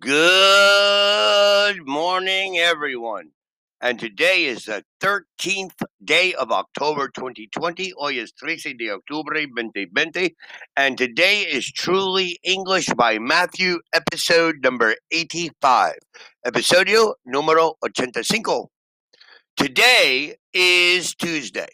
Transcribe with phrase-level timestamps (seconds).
[0.00, 3.30] Good morning, everyone.
[3.80, 5.74] And today is the 13th
[6.04, 7.94] day of October 2020.
[7.96, 10.36] Hoy es 13 de octubre 2020.
[10.76, 15.94] And today is Truly English by Matthew, episode number 85.
[16.46, 18.66] Episodio número 85.
[19.56, 21.70] Today is Tuesday.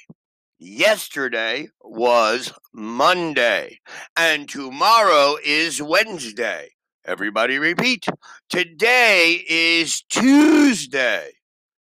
[0.58, 3.80] Yesterday was Monday.
[4.16, 6.70] And tomorrow is Wednesday.
[7.06, 8.06] Everybody repeat.
[8.48, 11.32] Today is Tuesday.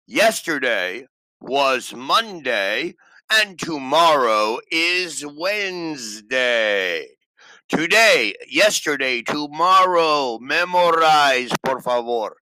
[0.06, 1.06] Yesterday
[1.40, 2.96] was Monday.
[3.32, 7.08] And tomorrow is Wednesday.
[7.70, 10.40] Today, yesterday, tomorrow.
[10.42, 12.36] Memorize, por favor.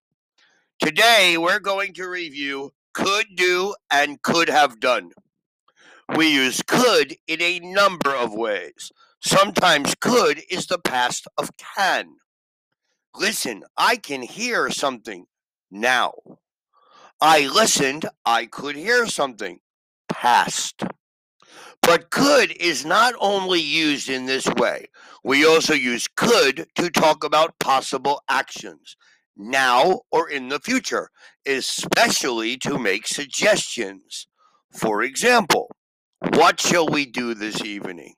[0.80, 5.12] Today, we're going to review could do and could have done.
[6.18, 8.92] We use could in a number of ways.
[9.24, 12.16] Sometimes could is the past of can.
[13.16, 15.26] Listen, I can hear something
[15.70, 16.14] now.
[17.20, 19.60] I listened, I could hear something
[20.10, 20.84] past.
[21.82, 24.88] But could is not only used in this way,
[25.24, 28.96] we also use could to talk about possible actions
[29.36, 31.10] now or in the future,
[31.46, 34.28] especially to make suggestions.
[34.72, 35.70] For example,
[36.34, 38.14] what shall we do this evening?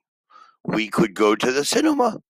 [0.64, 2.20] We could go to the cinema.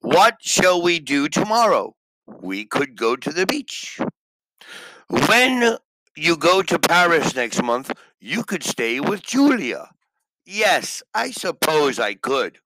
[0.00, 1.94] What shall we do tomorrow?
[2.26, 3.98] We could go to the beach.
[5.08, 5.76] When
[6.16, 9.90] you go to Paris next month, you could stay with Julia.
[10.44, 12.58] Yes, I suppose I could.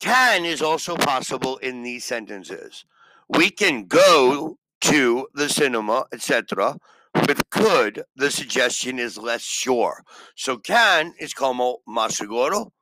[0.00, 2.84] Can is also possible in these sentences.
[3.28, 6.78] We can go to the cinema, etc.
[7.14, 10.02] With could, the suggestion is less sure.
[10.36, 12.72] So can is como más seguro.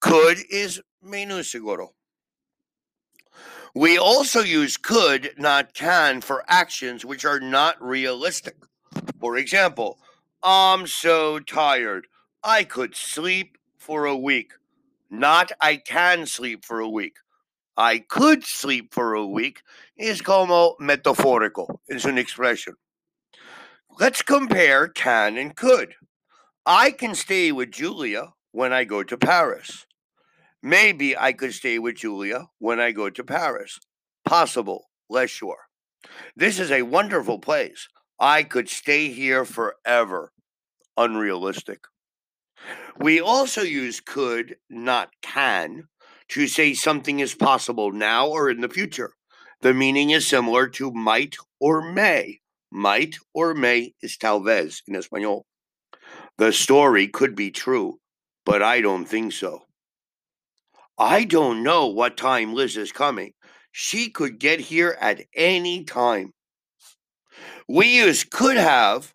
[0.00, 1.94] Could is menos seguro.
[3.74, 8.54] We also use could, not can, for actions which are not realistic.
[9.18, 9.98] For example,
[10.44, 12.06] I'm so tired.
[12.44, 14.52] I could sleep for a week.
[15.10, 17.16] Not I can sleep for a week.
[17.76, 19.62] I could sleep for a week
[19.96, 21.78] is como metafórico.
[21.88, 22.74] It's an expression.
[23.98, 25.94] Let's compare can and could.
[26.64, 29.86] I can stay with Julia when I go to Paris.
[30.66, 33.78] Maybe I could stay with Julia when I go to Paris.
[34.24, 35.58] Possible, less sure.
[36.34, 37.86] This is a wonderful place.
[38.18, 40.32] I could stay here forever.
[40.96, 41.80] Unrealistic.
[42.98, 45.88] We also use could, not can,
[46.28, 49.12] to say something is possible now or in the future.
[49.60, 52.40] The meaning is similar to might or may.
[52.72, 55.44] Might or may is talvez in Espanol.
[56.38, 57.98] The story could be true,
[58.46, 59.63] but I don't think so.
[60.98, 63.32] I don't know what time Liz is coming.
[63.72, 66.32] She could get here at any time.
[67.68, 69.14] We use could have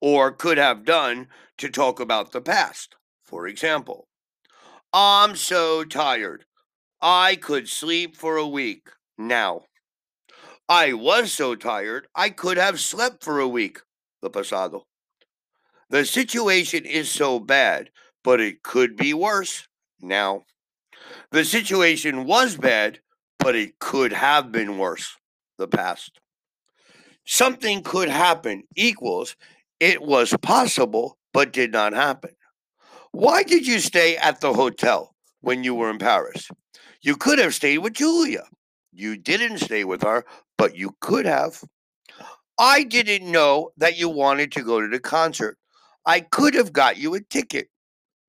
[0.00, 1.28] or could have done
[1.58, 2.94] to talk about the past.
[3.24, 4.06] For example,
[4.92, 6.44] I'm so tired.
[7.02, 8.88] I could sleep for a week
[9.18, 9.62] now.
[10.68, 13.80] I was so tired, I could have slept for a week.
[14.22, 14.86] The pasado.
[15.90, 17.90] The situation is so bad,
[18.24, 19.68] but it could be worse
[20.00, 20.44] now.
[21.30, 23.00] The situation was bad,
[23.38, 25.16] but it could have been worse.
[25.58, 26.20] The past.
[27.24, 29.36] Something could happen equals
[29.80, 32.30] it was possible, but did not happen.
[33.12, 36.48] Why did you stay at the hotel when you were in Paris?
[37.02, 38.44] You could have stayed with Julia.
[38.92, 40.24] You didn't stay with her,
[40.56, 41.62] but you could have.
[42.58, 45.58] I didn't know that you wanted to go to the concert.
[46.06, 47.68] I could have got you a ticket,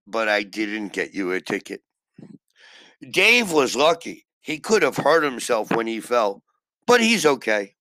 [0.06, 1.82] but I didn't get you a ticket.
[3.02, 4.26] Dave was lucky.
[4.42, 6.44] He could have hurt himself when he fell,
[6.86, 7.76] but he's okay.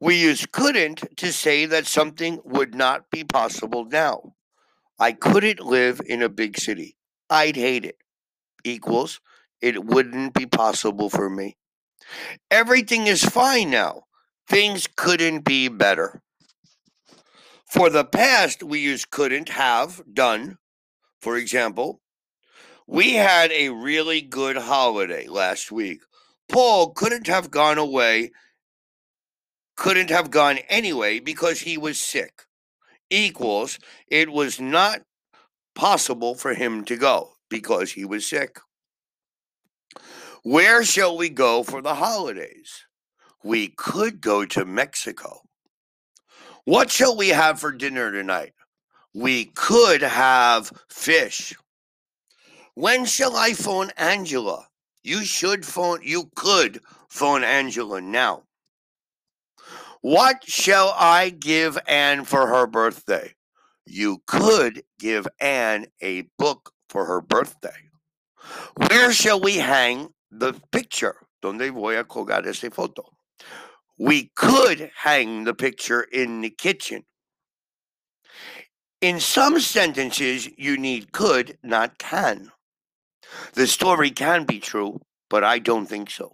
[0.00, 4.34] We use couldn't to say that something would not be possible now.
[4.98, 6.96] I couldn't live in a big city.
[7.30, 7.98] I'd hate it.
[8.64, 9.20] Equals,
[9.60, 11.56] it wouldn't be possible for me.
[12.50, 14.04] Everything is fine now.
[14.48, 16.22] Things couldn't be better.
[17.70, 20.58] For the past, we use couldn't have done.
[21.20, 22.00] For example,
[22.86, 26.02] we had a really good holiday last week.
[26.48, 28.30] Paul couldn't have gone away,
[29.76, 32.42] couldn't have gone anyway because he was sick.
[33.10, 33.78] Equals,
[34.08, 35.02] it was not
[35.74, 38.58] possible for him to go because he was sick.
[40.42, 42.86] Where shall we go for the holidays?
[43.42, 45.40] We could go to Mexico.
[46.64, 48.54] What shall we have for dinner tonight?
[49.14, 51.54] We could have fish.
[52.76, 54.68] When shall I phone Angela?
[55.02, 58.42] You should phone, you could phone Angela now.
[60.02, 63.32] What shall I give Anne for her birthday?
[63.86, 67.88] You could give Anne a book for her birthday.
[68.76, 71.16] Where shall we hang the picture?
[71.42, 73.04] ¿Dónde voy a colgar esa foto?
[73.98, 77.04] We could hang the picture in the kitchen.
[79.00, 82.52] In some sentences, you need could, not can.
[83.54, 85.00] The story can be true,
[85.30, 86.32] but I don't think so.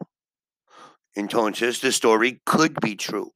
[1.16, 3.30] Entonces, the story could be true.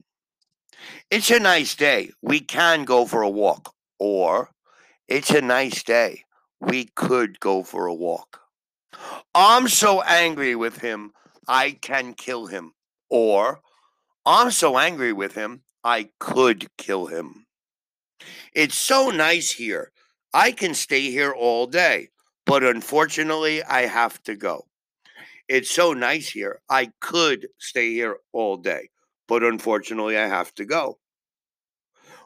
[1.11, 2.11] It's a nice day.
[2.21, 3.73] We can go for a walk.
[3.99, 4.49] Or,
[5.07, 6.23] it's a nice day.
[6.59, 8.41] We could go for a walk.
[9.33, 11.11] I'm so angry with him,
[11.47, 12.73] I can kill him.
[13.09, 13.61] Or,
[14.25, 17.45] I'm so angry with him, I could kill him.
[18.53, 19.91] It's so nice here.
[20.33, 22.09] I can stay here all day,
[22.47, 24.65] but unfortunately, I have to go.
[25.49, 26.61] It's so nice here.
[26.69, 28.89] I could stay here all day,
[29.27, 30.97] but unfortunately, I have to go.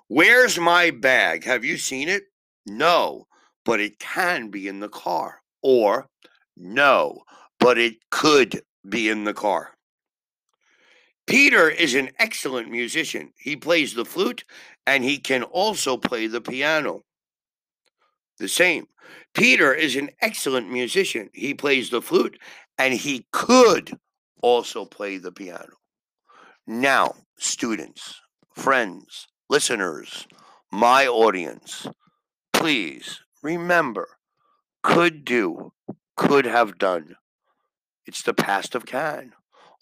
[0.08, 1.44] Where's my bag?
[1.44, 2.24] Have you seen it?
[2.68, 3.28] No,
[3.66, 5.42] but it can be in the car.
[5.64, 6.08] Or,
[6.56, 7.24] no,
[7.60, 9.72] but it could be in the car.
[11.28, 13.32] Peter is an excellent musician.
[13.38, 14.44] He plays the flute
[14.86, 17.04] and he can also play the piano.
[18.42, 18.88] The same.
[19.36, 21.30] Peter is an excellent musician.
[21.32, 22.40] He plays the flute
[22.76, 24.00] and he could
[24.42, 25.76] also play the piano.
[26.66, 28.20] Now, students,
[28.56, 30.28] friends, listeners,
[30.72, 31.86] my audience,
[32.52, 34.08] please remember
[34.82, 35.74] could do,
[36.18, 37.18] could have done.
[38.08, 39.34] It's the past of can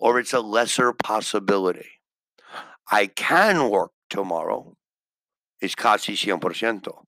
[0.01, 1.91] or it's a lesser possibility.
[2.91, 4.75] I can work tomorrow.
[5.61, 7.05] It's casi 100%.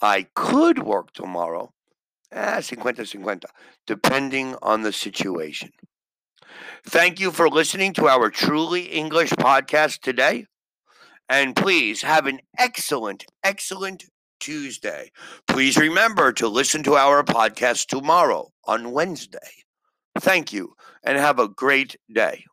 [0.00, 1.72] I could work tomorrow.
[2.32, 3.44] Eh, 50-50,
[3.86, 5.70] depending on the situation.
[6.86, 10.46] Thank you for listening to our Truly English podcast today.
[11.28, 14.04] And please have an excellent, excellent
[14.40, 15.10] Tuesday.
[15.46, 19.38] Please remember to listen to our podcast tomorrow on Wednesday.
[20.18, 20.74] Thank you
[21.04, 22.44] and have a great day.